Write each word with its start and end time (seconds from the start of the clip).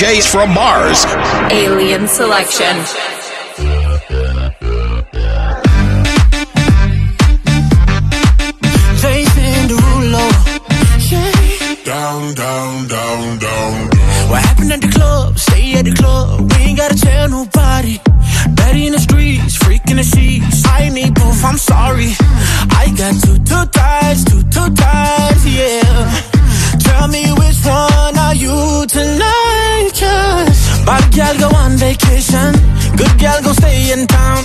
DJs 0.00 0.30
from 0.30 0.54
Mars. 0.54 1.04
Alien 1.52 2.08
Selection. 2.08 2.74
Jason 8.96 9.68
Derulo. 9.68 10.24
Yeah. 11.10 11.74
Down, 11.84 12.34
down, 12.34 12.88
down, 12.88 13.38
down. 13.40 13.88
What 14.30 14.40
happened 14.40 14.72
at 14.72 14.80
the 14.80 14.88
club? 14.88 15.38
Stay 15.38 15.74
at 15.74 15.84
the 15.84 15.92
club. 15.92 16.50
We 16.50 16.56
ain't 16.62 16.78
gotta 16.78 16.96
tell 16.96 17.28
nobody. 17.28 17.98
Daddy 18.54 18.86
in 18.86 18.92
the 18.92 19.00
streets, 19.00 19.58
freaking 19.58 19.96
the 19.96 20.02
sheets. 20.02 20.64
I 20.66 20.88
need 20.88 21.14
proof, 21.14 21.44
I'm 21.44 21.58
sorry. 21.58 22.12
I 22.72 22.88
got 22.96 23.20
two, 23.22 23.36
two 23.44 23.66
ties, 23.66 24.24
two, 24.24 24.42
two 24.44 24.74
ties, 24.74 25.46
yeah. 25.46 26.40
Tell 26.80 27.08
me 27.08 27.30
which 27.32 27.60
one 27.66 28.18
are 28.18 28.34
you 28.34 28.86
tonight, 28.86 29.39
cause 29.88 30.60
Bad 30.84 31.12
gal 31.12 31.36
go 31.38 31.48
on 31.56 31.72
vacation, 31.76 32.52
good 32.96 33.18
gal 33.18 33.42
go 33.42 33.52
stay 33.52 33.92
in 33.92 34.06
town. 34.06 34.44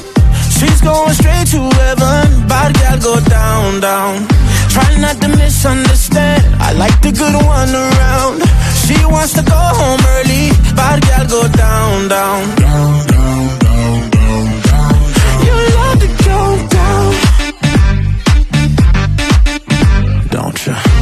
She's 0.55 0.81
going 0.81 1.13
straight 1.13 1.47
to 1.51 1.61
heaven, 1.81 2.47
bad 2.47 2.73
gal 2.75 2.99
go 2.99 3.19
down, 3.21 3.79
down. 3.81 4.27
Try 4.69 4.97
not 4.99 5.19
to 5.21 5.27
misunderstand, 5.29 6.43
I 6.61 6.73
like 6.73 7.01
the 7.01 7.11
good 7.11 7.35
one 7.35 7.73
around. 7.73 8.41
She 8.85 8.97
wants 9.05 9.33
to 9.33 9.43
go 9.43 9.55
home 9.55 10.01
early, 10.15 10.51
bad 10.75 11.01
gal 11.01 11.25
go 11.27 11.47
down, 11.47 12.07
down. 12.07 12.55
Down, 12.55 13.07
down, 13.07 13.59
down, 13.59 14.09
down, 14.15 14.61
down. 14.69 14.93
You 15.47 15.55
love 15.77 15.99
to 16.03 16.09
go 16.29 16.39
down. 16.77 17.13
Don't 20.29 20.59
you? 20.67 20.94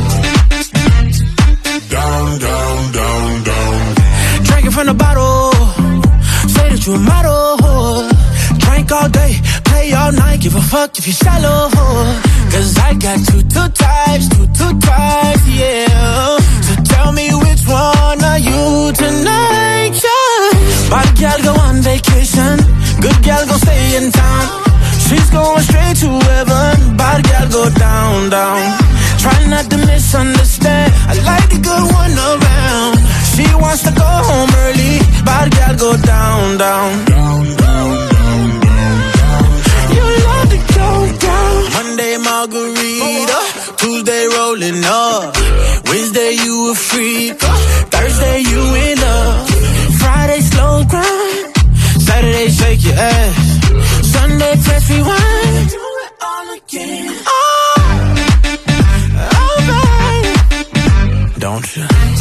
Model. 6.92 8.10
Drink 8.60 8.92
all 8.92 9.10
day, 9.10 9.40
play 9.64 9.94
all 9.94 10.12
night, 10.12 10.42
give 10.42 10.56
a 10.56 10.62
fuck 10.62 10.98
if 10.98 11.08
you 11.08 11.14
shallow. 11.14 11.70
Cause 12.52 12.78
I 12.78 12.94
got 12.94 13.20
two, 13.26 13.42
two 13.44 13.70
types, 13.70 14.28
two, 14.30 14.48
two 14.48 14.80
types, 14.80 15.48
yeah. 15.48 16.38
So 16.68 16.84
tell 16.84 17.12
me 17.14 17.34
which 17.34 17.64
one 17.68 18.24
are 18.24 18.40
you 18.40 18.92
tonight, 18.94 19.94
yeah. 20.04 20.90
Bad 20.90 21.18
gal 21.18 21.40
go 21.42 21.54
on 21.62 21.82
vacation, 21.82 22.58
good 23.02 23.20
gal 23.24 23.46
go 23.48 23.56
stay 23.58 23.98
in 23.98 24.12
town. 24.12 24.46
She's 25.08 25.30
going 25.30 25.64
straight 25.64 25.98
to 26.04 26.10
heaven, 26.28 26.98
bad 26.98 27.24
gal 27.24 27.50
go 27.50 27.70
down, 27.70 28.30
down. 28.30 28.93
Try 29.24 29.40
not 29.48 29.66
to 29.72 29.78
misunderstand, 29.78 30.92
I 31.08 31.14
like 31.24 31.48
the 31.50 31.60
good 31.64 31.86
one 32.02 32.16
around. 32.32 32.96
She 33.34 33.46
wants 33.56 33.82
to 33.88 33.92
go 33.96 34.10
home 34.30 34.52
early, 34.66 35.00
bad 35.24 35.48
gal 35.56 35.76
go 35.78 35.92
down, 35.96 36.58
down. 36.58 37.06
Down, 37.06 37.44
down, 37.64 37.90
down, 38.14 38.50
down, 38.68 39.00
down. 39.16 39.96
You 39.96 40.06
love 40.28 40.48
to 40.54 40.60
go 40.76 40.90
down. 41.28 41.56
Monday 41.78 42.18
margarita, 42.18 43.40
Tuesday 43.80 44.24
rolling 44.36 44.84
up, 44.84 45.36
Wednesday 45.88 46.32
you 46.44 46.72
a 46.72 46.76
freak, 46.76 47.40
Thursday 47.94 48.40
you 48.52 48.62
in 48.86 48.98
love, 49.00 49.50
Friday 50.04 50.42
slow 50.52 50.84
grind, 50.84 51.56
Saturday 52.08 52.50
shake 52.50 52.84
your 52.84 53.00
ass, 53.00 53.40
Sunday 54.14 54.54
press 54.66 54.90
rewind. 54.90 55.70
Do 55.70 55.84
it 56.06 56.14
all 56.28 56.48
again. 56.58 57.23
Don't 61.54 61.78
you? 61.78 62.13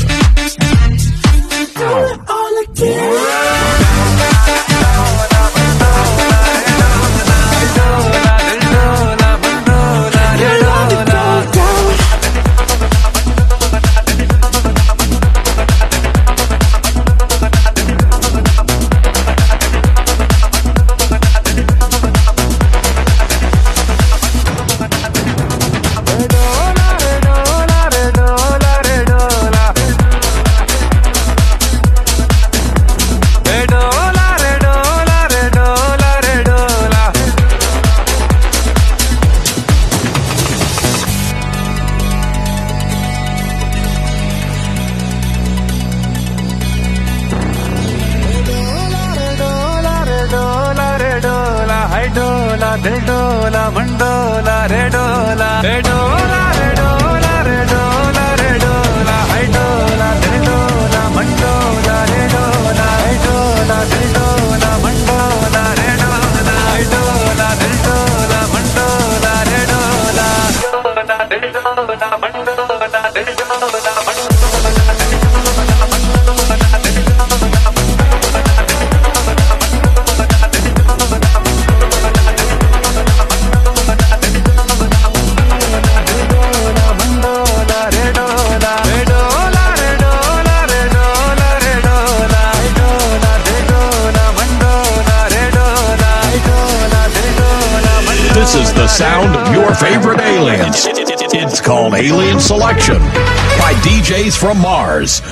This 98.43 98.57
is 98.57 98.73
the 98.75 98.89
sound 98.89 99.37
of 99.37 99.55
your 99.55 99.73
favorite 99.73 100.19
aliens. 100.19 100.85
It's 101.33 101.61
called 101.61 101.95
Alien 101.95 102.41
Selection 102.41 102.99
by 102.99 103.73
DJs 103.85 104.37
from 104.37 104.59
Mars. 104.59 105.23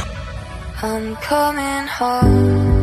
I'm 0.81 1.17
coming 1.17 1.89
home, 1.89 2.80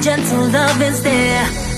gentle 0.00 0.48
love 0.48 0.80
is 0.80 1.02
there. 1.02 1.69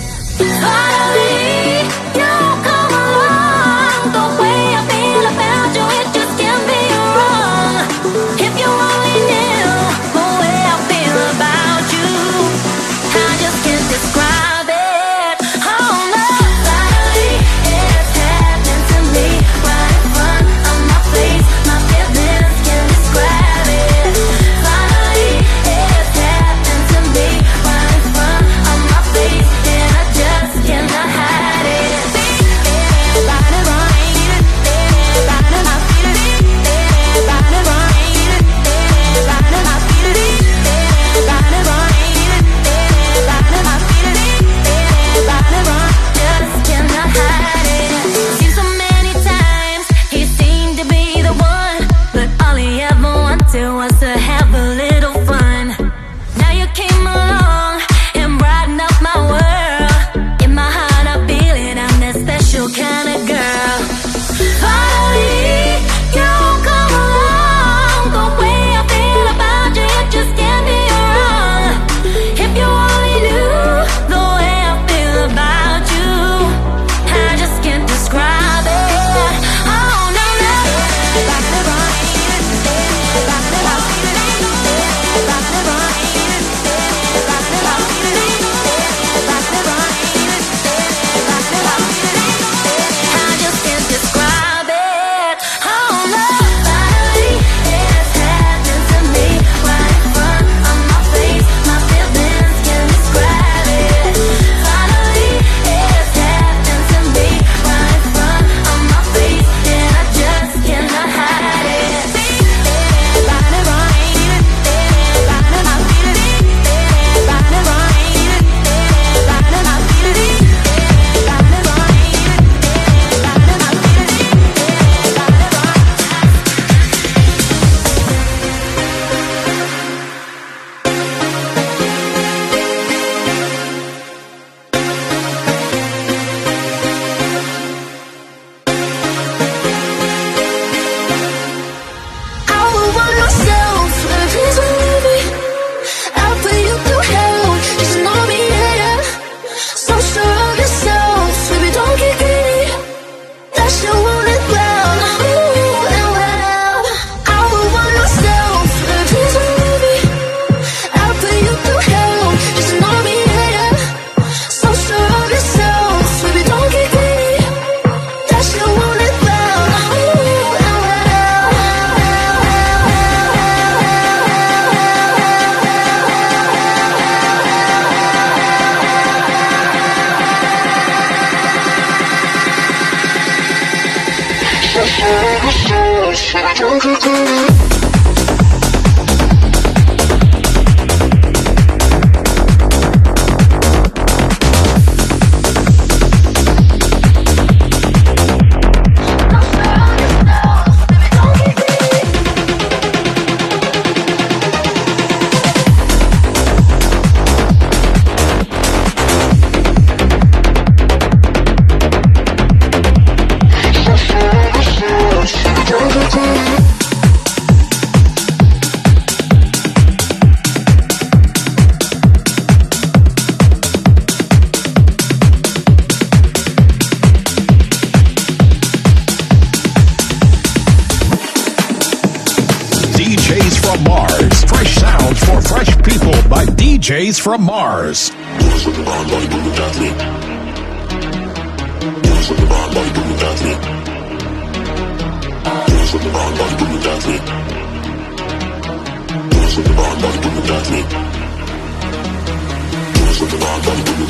DJs 233.33 233.57
from 233.65 233.85
Mars. 233.85 234.45
Fresh 234.45 234.75
sounds 234.75 235.19
for 235.25 235.41
fresh 235.41 235.75
people 235.83 236.13
by 236.29 236.45
DJs 236.45 237.19
from 237.19 237.43
Mars. 237.45 238.11
with 238.11 238.77
the 238.77 238.83
vibe, 238.83 239.09
body 239.09 239.27
boom 239.27 239.47
and 239.47 239.55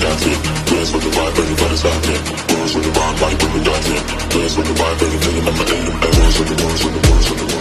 that's 0.02 0.26
it. 0.26 0.38
Dance 0.66 0.92
with 0.92 1.02
the 1.04 1.10
vibe, 1.10 1.38
everybody's 1.38 1.82
back 1.82 2.04
in. 2.06 2.22
Dance 2.48 2.74
with 2.74 2.84
the 2.84 2.90
vibe, 2.90 3.20
body 3.20 3.36
boom 3.36 3.54
and 3.54 3.66
that's 3.66 3.88
it. 3.88 4.02
Dance 4.30 4.56
with 4.56 4.66
the 4.66 4.74
vibe, 4.74 5.02
everything 5.02 5.36
in 5.36 5.44
my 5.44 5.52
head. 5.52 5.68
Dance 6.12 6.38
with 6.38 6.48
the, 6.48 6.54
with 6.54 6.82
the, 6.82 7.38
with 7.38 7.46
the. 7.46 7.51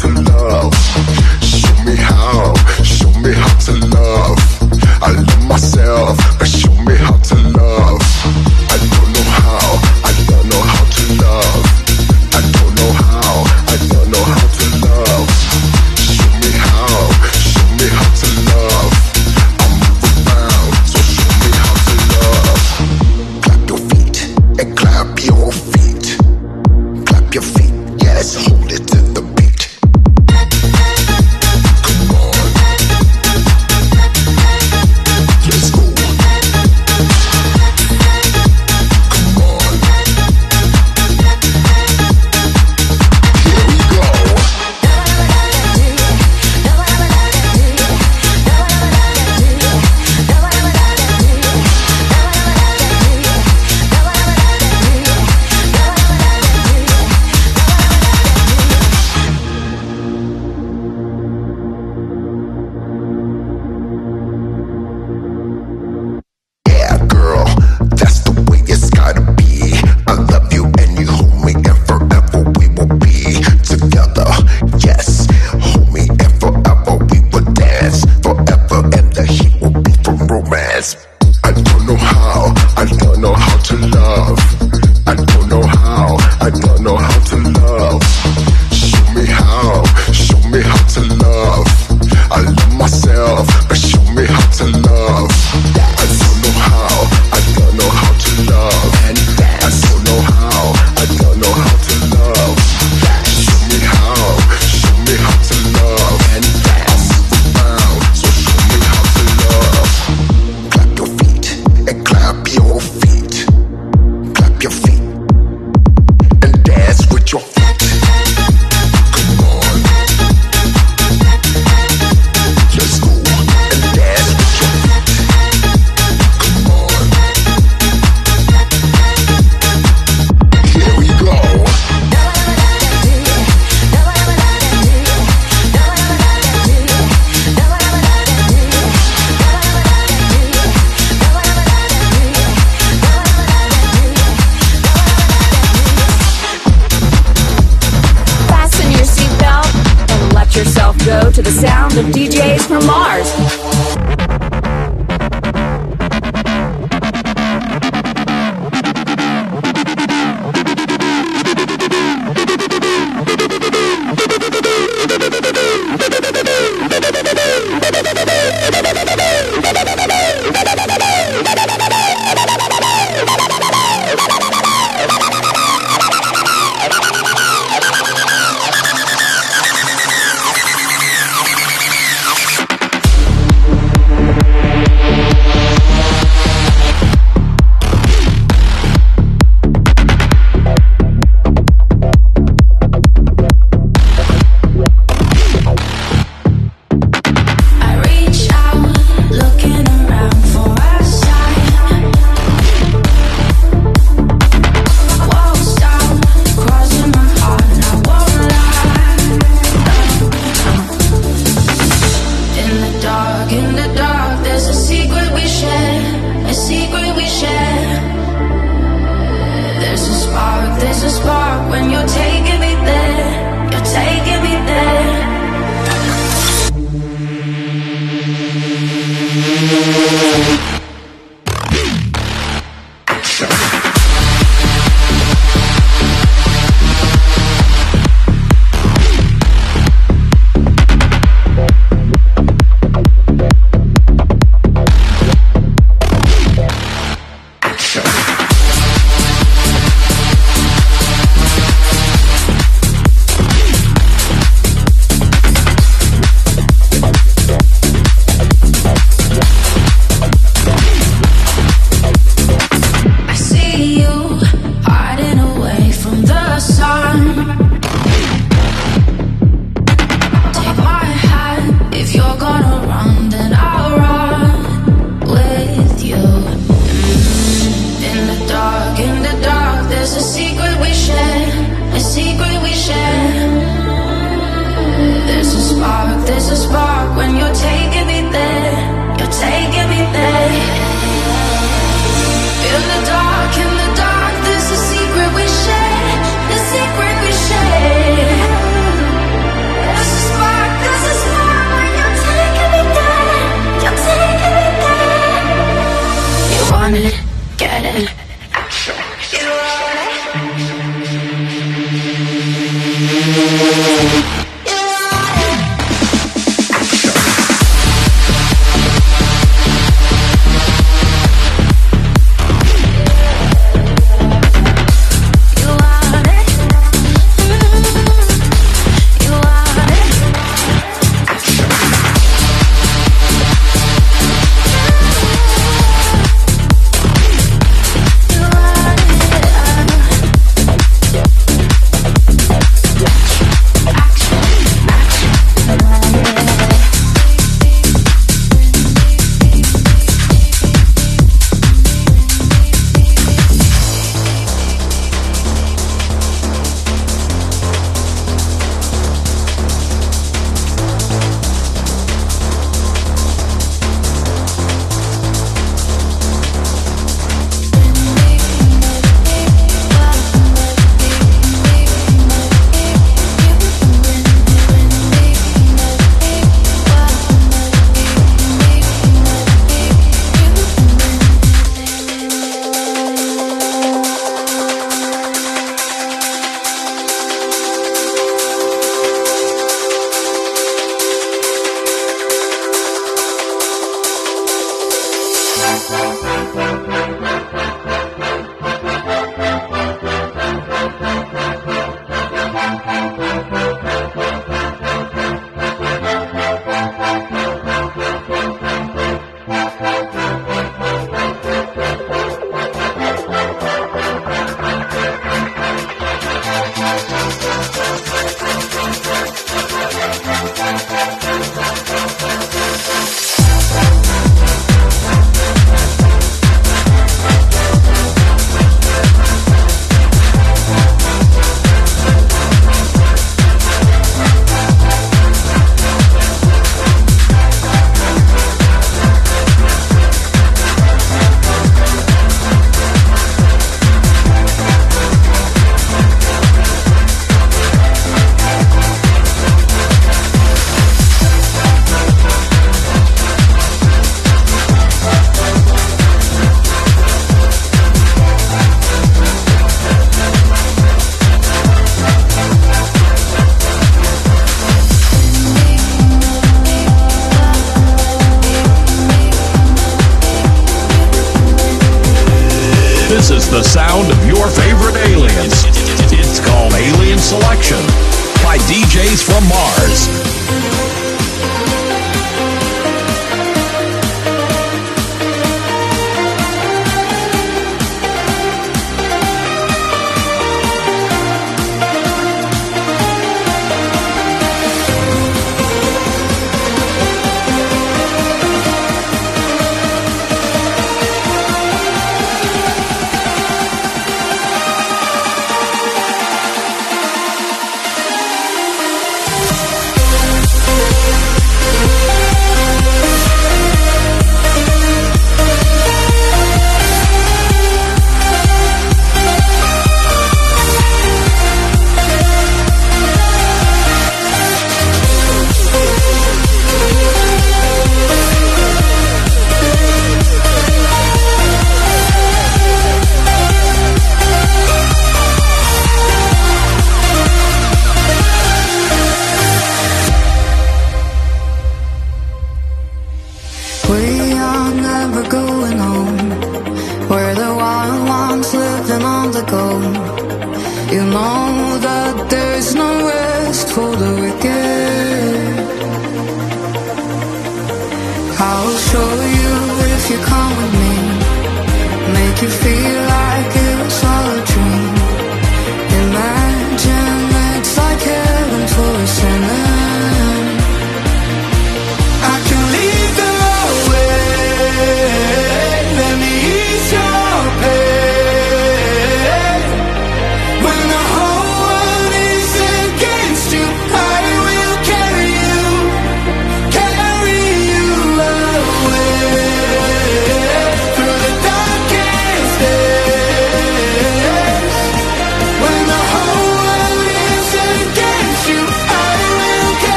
Show 0.00 0.08
me 0.08 1.94
how, 1.94 2.54
show 2.82 3.12
me 3.20 3.34
how 3.34 3.58
to 3.66 3.72
love. 3.88 4.38
I 5.02 5.12
love 5.12 5.46
myself, 5.46 6.16
but 6.38 6.48
show 6.48 6.74
me 6.84 6.94
how 6.96 7.18
to 7.18 7.34
love. 7.34 8.09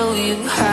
Show 0.00 0.14
you 0.14 0.34
how. 0.48 0.69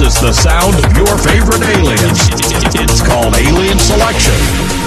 This 0.00 0.14
is 0.14 0.20
the 0.22 0.32
sound 0.32 0.82
of 0.82 0.96
your 0.96 1.18
favorite 1.18 1.60
aliens. 1.60 2.30
It's 2.74 3.02
called 3.02 3.36
alien 3.36 3.78
selection. 3.78 4.79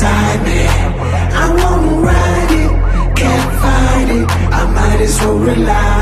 inside 0.00 0.42
me. 0.46 0.62
I 1.42 1.46
wanna 1.60 2.00
ride 2.00 2.52
it, 2.62 3.16
can't 3.18 3.52
fight 3.60 4.08
it. 4.18 4.30
I 4.50 4.64
might 4.74 5.00
as 5.02 5.20
well 5.20 5.38
rely. 5.38 5.99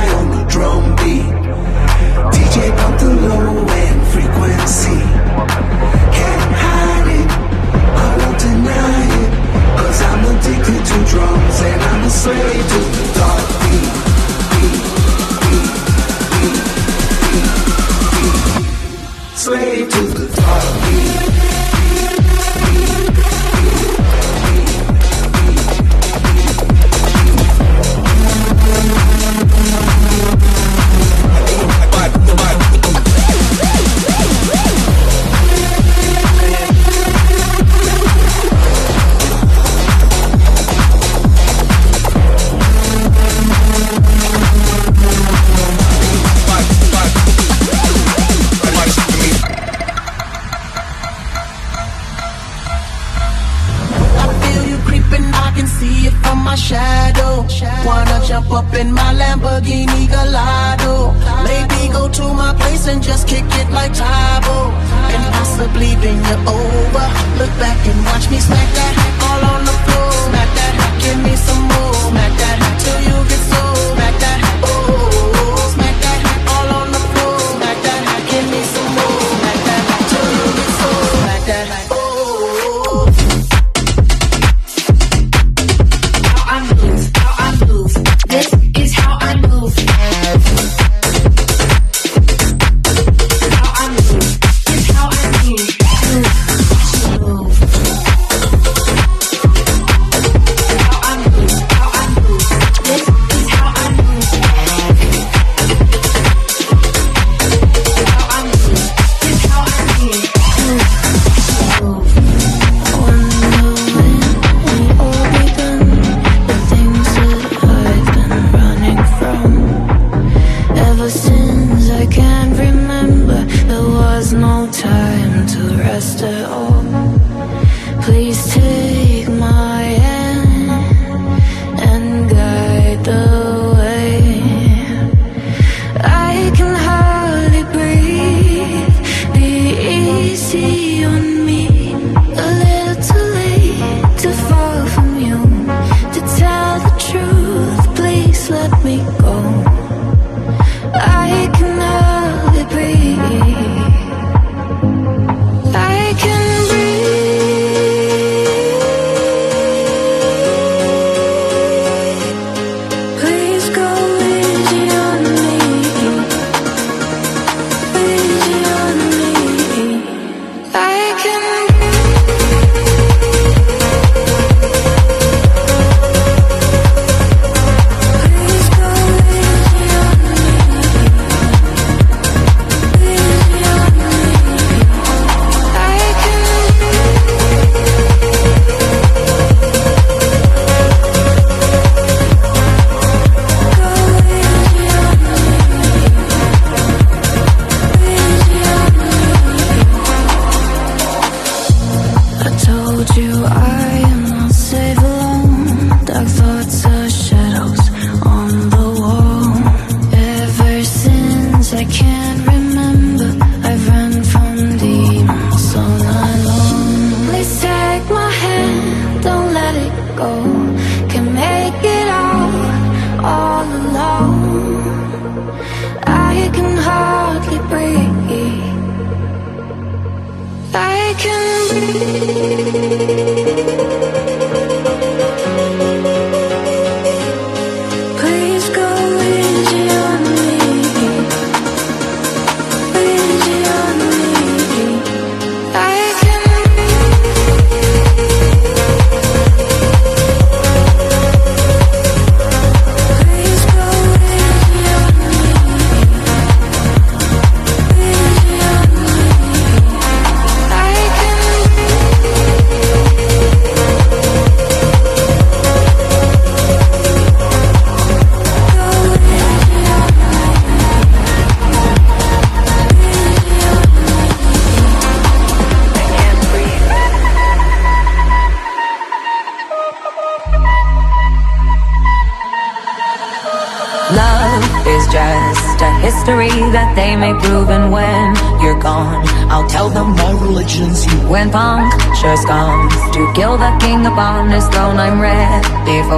King 294.38 294.46
upon 294.46 294.50
his 294.50 294.68
throne, 294.68 294.96
I'm 294.98 295.20
ready 295.20 296.02
for 296.08 296.17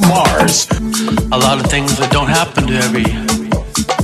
from 0.00 0.08
Mars. 0.10 0.68
A 1.32 1.38
lot 1.38 1.58
of 1.58 1.70
things 1.70 1.96
that 1.96 2.10
don't 2.12 2.28
happen 2.28 2.66
to 2.66 2.74
every 2.84 3.08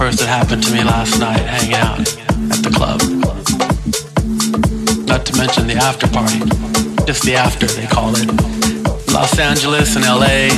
person 0.01 0.27
happened 0.27 0.63
to 0.63 0.73
me 0.73 0.83
last 0.83 1.21
night 1.21 1.41
hanging 1.41 1.75
out 1.75 2.01
at 2.49 2.61
the 2.65 2.73
club. 2.73 3.01
Not 5.05 5.27
to 5.27 5.37
mention 5.37 5.67
the 5.67 5.77
after 5.77 6.09
party. 6.09 6.41
Just 7.05 7.25
the 7.25 7.37
after, 7.37 7.67
they 7.67 7.87
call 7.87 8.15
it. 8.17 8.25
Los 9.13 9.39
Angeles 9.39 9.97
and 9.97 10.07
LA. 10.07 10.49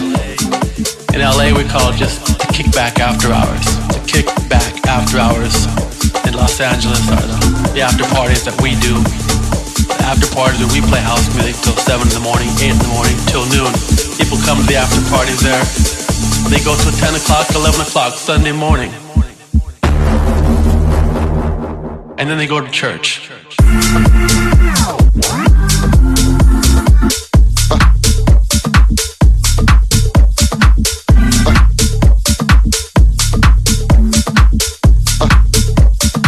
In 1.11 1.19
LA, 1.19 1.51
we 1.51 1.67
call 1.67 1.91
it 1.91 1.97
just 1.97 2.23
the 2.27 2.35
kickback 2.55 3.01
after 3.01 3.33
hours. 3.33 3.65
The 3.91 4.03
kickback 4.07 4.87
after 4.87 5.19
hours 5.19 5.67
in 6.29 6.35
Los 6.35 6.61
Angeles 6.61 7.03
are 7.11 7.27
the, 7.27 7.73
the 7.75 7.81
after 7.81 8.05
parties 8.15 8.45
that 8.45 8.55
we 8.63 8.79
do. 8.79 9.24
After 10.05 10.29
parties 10.35 10.61
where 10.61 10.69
we 10.69 10.81
play 10.87 11.01
house 11.01 11.27
music 11.35 11.57
till 11.63 11.77
7 11.77 12.07
in 12.07 12.13
the 12.13 12.21
morning, 12.21 12.49
8 12.61 12.71
in 12.71 12.79
the 12.79 12.89
morning, 12.89 13.17
till 13.27 13.47
noon. 13.49 13.73
People 14.21 14.37
come 14.45 14.61
to 14.61 14.67
the 14.69 14.77
after 14.77 15.01
parties 15.09 15.41
there. 15.41 15.65
They 16.51 16.63
go 16.63 16.77
till 16.77 16.93
10 16.93 17.15
o'clock, 17.17 17.49
11 17.55 17.81
o'clock, 17.81 18.13
Sunday 18.15 18.53
morning. 18.53 18.93
And 22.19 22.29
then 22.29 22.37
they 22.37 22.47
go 22.47 22.61
to 22.61 22.71
church. 22.71 23.31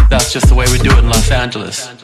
That's 0.08 0.32
just 0.32 0.48
the 0.48 0.54
way 0.56 0.64
we 0.72 0.78
do 0.78 0.90
it 0.90 0.98
in 0.98 1.08
Los 1.08 1.30
Angeles. 1.30 1.95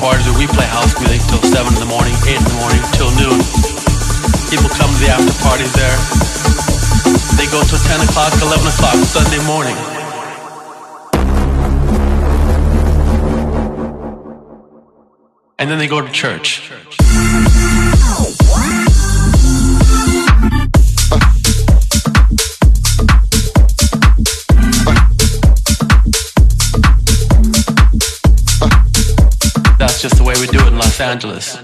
Parties 0.00 0.26
where 0.26 0.38
we 0.38 0.46
play 0.48 0.64
house 0.64 0.98
music 0.98 1.20
till 1.28 1.42
7 1.44 1.68
in 1.68 1.78
the 1.78 1.84
morning, 1.84 2.16
8 2.24 2.32
in 2.32 2.44
the 2.44 2.56
morning, 2.56 2.80
till 2.96 3.12
noon. 3.20 3.36
People 4.48 4.72
come 4.72 4.88
to 4.88 4.98
the 4.98 5.12
after 5.12 5.36
parties 5.44 5.72
there. 5.76 5.96
They 7.36 7.44
go 7.52 7.60
till 7.68 7.78
10 7.78 8.00
o'clock, 8.08 8.32
11 8.40 8.66
o'clock, 8.66 8.96
Sunday 9.04 9.44
morning. 9.44 9.76
And 15.58 15.70
then 15.70 15.78
they 15.78 15.86
go 15.86 16.00
to 16.00 16.10
church. 16.10 16.62
Angeles. 31.00 31.56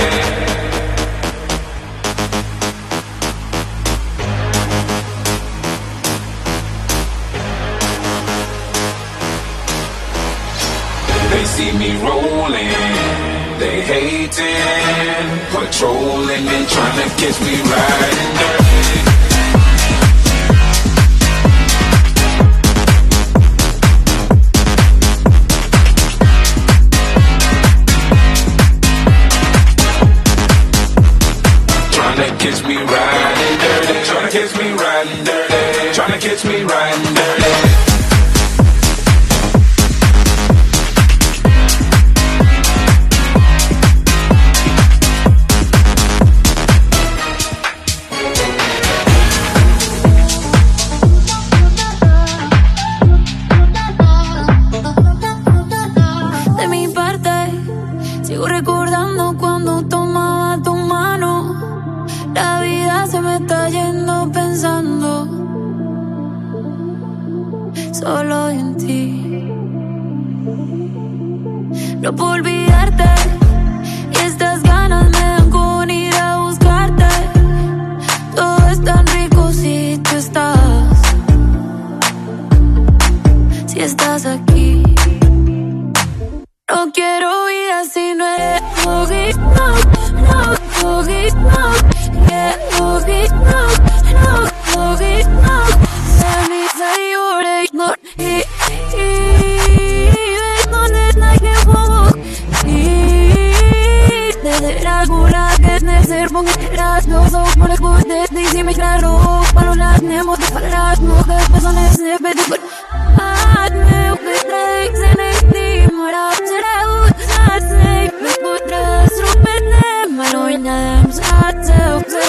They 11.31 11.45
see 11.47 11.73
me 11.79 11.97
rolling, 12.05 12.69
they 13.61 13.81
hating, 13.81 14.37
patrolling 15.49 16.47
and 16.47 16.69
trying 16.69 16.97
to 17.01 17.09
catch 17.17 17.41
me 17.41 17.63
riding 17.63 18.37
dirty. 18.37 18.66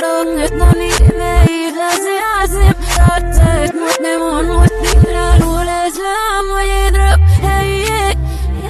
ron 0.01 0.29
et 0.45 0.53
nani 0.59 0.89
ve 1.19 1.31
ihlas 1.57 2.05
azim 2.39 2.75
ratet 2.97 3.71
mut 3.79 3.97
nemon 4.05 4.45
mut 4.55 4.73
dinar 4.83 5.41
ul 5.53 5.69
azlam 5.81 6.47
ve 6.55 6.63
yedrab 6.73 7.19
hey 7.45 7.71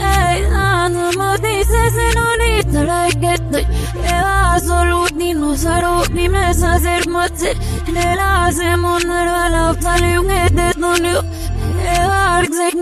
hey 0.03 0.39
anam 0.65 1.19
odi 1.30 1.55
sesen 1.71 2.17
oni 2.30 2.51
tarak 2.73 3.15
getti 3.23 3.61
eva 4.15 4.38
zolut 4.67 5.13
ni 5.21 5.30
nusaro 5.41 5.95
ni 6.15 6.25
mes 6.36 6.59
hacer 6.69 7.03
mutse 7.15 7.51
ne 7.95 8.07
lazem 8.21 8.86
onlar 8.93 9.28
vala 9.36 9.65
fali 9.84 10.11
un 10.21 10.30
et 10.41 10.78
nani 10.84 11.13
Eva 11.97 12.21
arkzek 12.38 12.73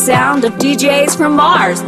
sound 0.00 0.44
of 0.46 0.54
DJs 0.54 1.14
from 1.14 1.36
Mars. 1.36 1.82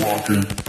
walking. 0.00 0.61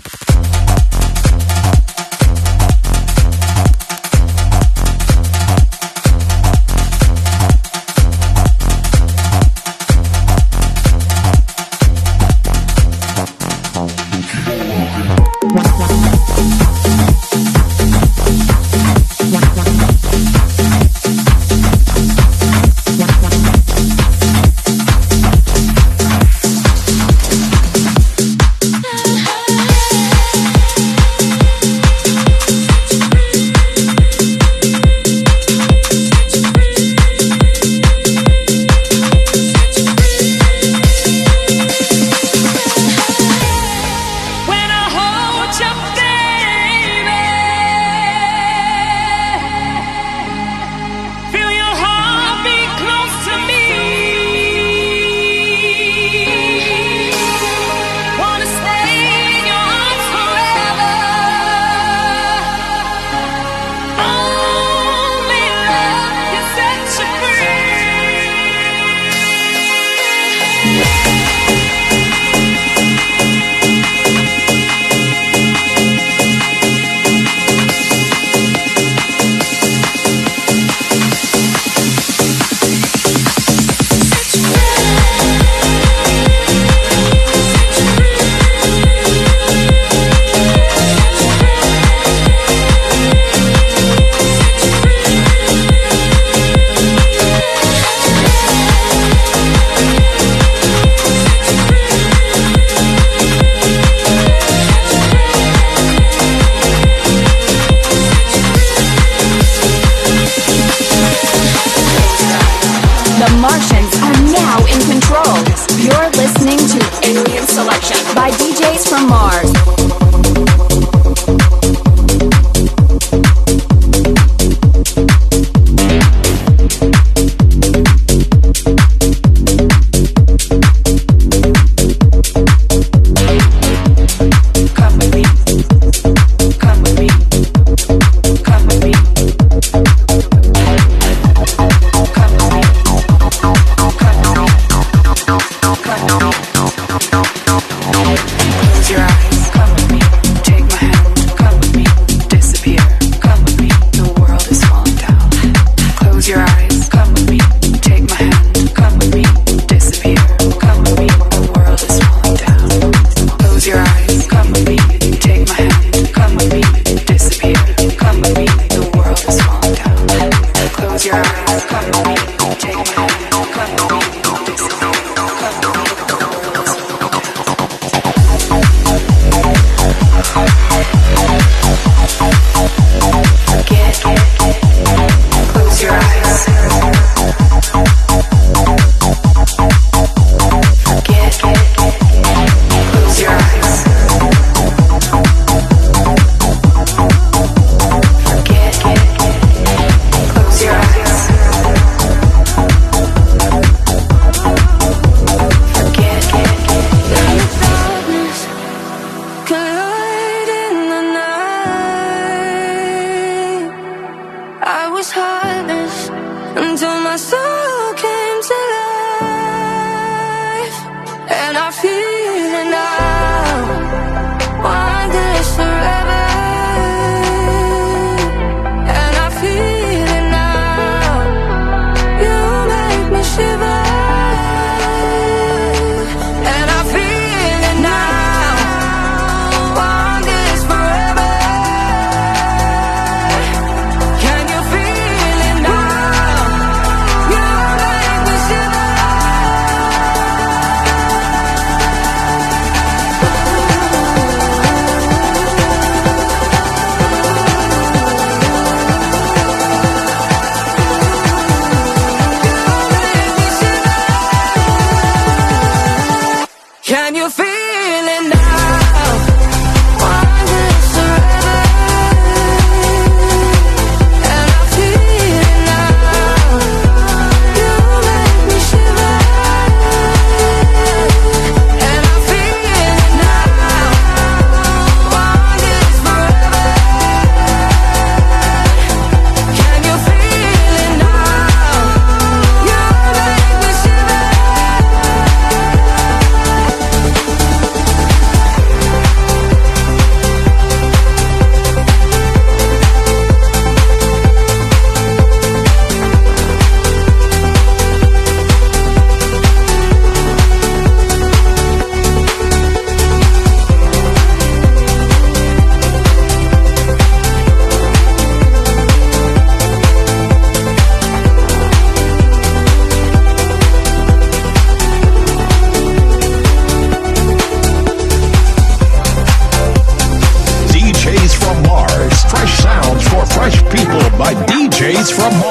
Martians 113.44 113.94
are 114.02 114.22
now 114.32 114.58
in 114.68 114.80
control. 114.88 115.36
You're 115.78 116.10
listening 116.12 116.58
to 116.60 116.80
Alien 117.04 117.46
Selection 117.46 117.98
by 118.16 118.32
DJs 118.32 118.88
from 118.88 119.10
Mars. 119.10 119.63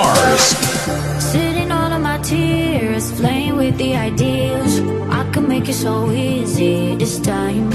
Mars. 0.03 0.45
Sitting 1.33 1.71
on 1.71 1.91
my 2.03 2.19
tears, 2.19 3.05
playing 3.21 3.57
with 3.57 3.77
the 3.79 3.91
ideas. 4.11 4.71
I 5.19 5.23
could 5.33 5.47
make 5.49 5.69
it 5.69 5.79
so 5.87 6.11
easy 6.11 6.97
this 6.97 7.19
time. 7.21 7.67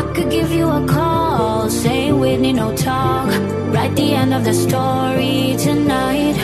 I 0.00 0.02
could 0.14 0.30
give 0.30 0.50
you 0.58 0.66
a 0.80 0.82
call, 0.86 1.70
say 1.70 2.12
with 2.12 2.40
no 2.40 2.68
talk. 2.76 3.28
Write 3.74 3.94
the 3.96 4.08
end 4.20 4.32
of 4.38 4.42
the 4.44 4.54
story 4.66 5.56
tonight. 5.66 6.36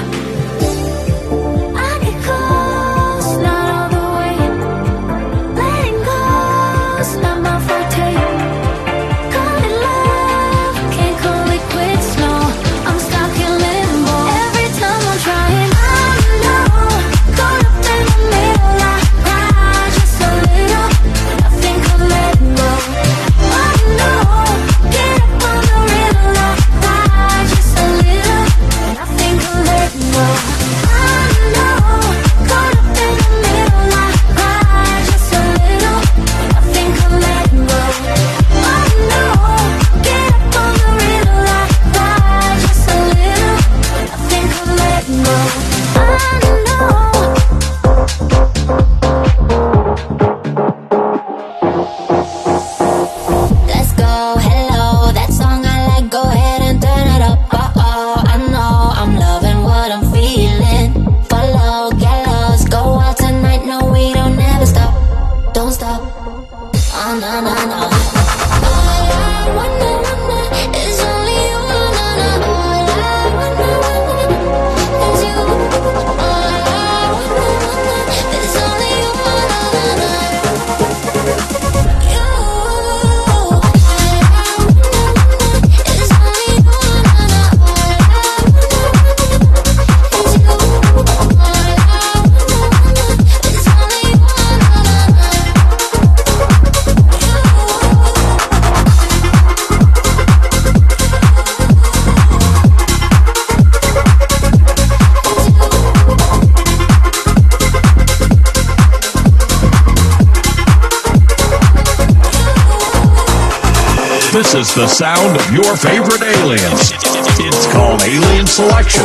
This 114.55 114.69
is 114.69 114.75
the 114.77 114.87
sound 114.87 115.37
of 115.37 115.53
your 115.53 115.77
favorite 115.77 116.23
aliens. 116.23 116.93
It's 117.41 117.67
called 117.73 118.01
Alien 118.03 118.47
Selection 118.47 119.03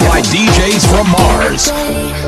by 0.00 0.20
DJs 0.20 0.84
from 0.90 1.08
Mars. 1.12 2.19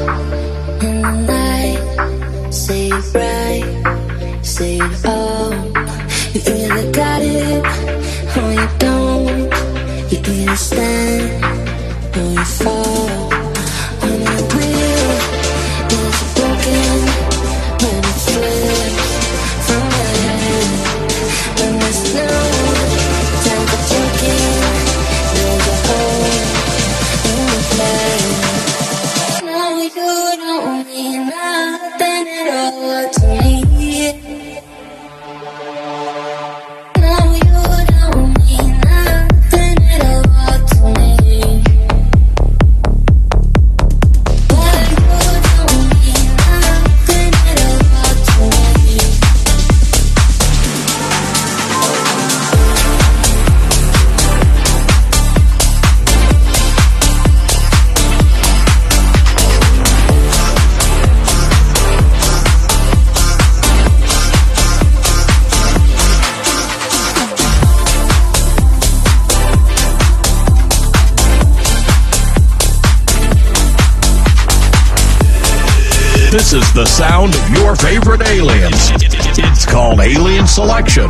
favorite 77.92 78.26
aliens. 78.26 78.90
It's 79.36 79.66
called 79.66 80.00
Alien 80.00 80.46
Selection 80.46 81.08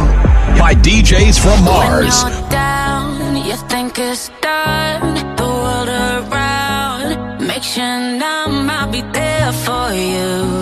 by 0.58 0.74
DJs 0.74 1.38
from 1.38 1.64
Mars. 1.64 2.24
Makes 7.40 7.76
you 7.76 7.82
numb. 8.18 8.70
I'll 8.70 8.90
be 8.90 9.02
there 9.12 9.52
for 9.52 9.92
you. 9.92 10.61